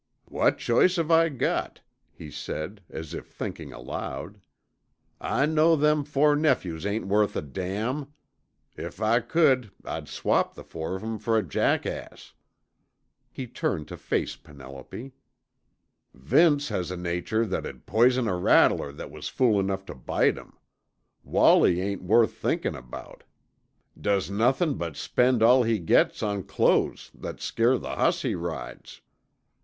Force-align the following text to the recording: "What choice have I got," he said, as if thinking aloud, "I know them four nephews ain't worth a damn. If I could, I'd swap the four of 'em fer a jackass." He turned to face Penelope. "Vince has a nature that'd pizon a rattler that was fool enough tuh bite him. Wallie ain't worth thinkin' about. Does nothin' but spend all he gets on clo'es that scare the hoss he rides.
"What 0.25 0.57
choice 0.57 0.95
have 0.95 1.11
I 1.11 1.29
got," 1.29 1.81
he 2.11 2.31
said, 2.31 2.81
as 2.89 3.13
if 3.13 3.27
thinking 3.27 3.71
aloud, 3.71 4.39
"I 5.19 5.45
know 5.45 5.75
them 5.75 6.03
four 6.05 6.35
nephews 6.35 6.87
ain't 6.87 7.05
worth 7.05 7.35
a 7.35 7.41
damn. 7.43 8.11
If 8.75 8.99
I 8.99 9.19
could, 9.19 9.69
I'd 9.85 10.07
swap 10.07 10.55
the 10.55 10.63
four 10.63 10.95
of 10.95 11.03
'em 11.03 11.19
fer 11.19 11.37
a 11.37 11.43
jackass." 11.43 12.33
He 13.29 13.45
turned 13.45 13.87
to 13.89 13.95
face 13.97 14.35
Penelope. 14.35 15.11
"Vince 16.15 16.69
has 16.69 16.89
a 16.89 16.97
nature 16.97 17.45
that'd 17.45 17.85
pizon 17.85 18.27
a 18.27 18.35
rattler 18.37 18.91
that 18.91 19.11
was 19.11 19.27
fool 19.29 19.59
enough 19.59 19.85
tuh 19.85 19.93
bite 19.93 20.35
him. 20.35 20.53
Wallie 21.23 21.79
ain't 21.79 22.01
worth 22.01 22.33
thinkin' 22.33 22.73
about. 22.73 23.23
Does 23.95 24.31
nothin' 24.31 24.79
but 24.79 24.95
spend 24.97 25.43
all 25.43 25.61
he 25.61 25.77
gets 25.77 26.23
on 26.23 26.41
clo'es 26.41 27.11
that 27.13 27.39
scare 27.39 27.77
the 27.77 27.95
hoss 27.97 28.23
he 28.23 28.33
rides. 28.33 29.01